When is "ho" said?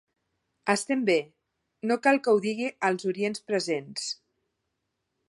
2.37-2.41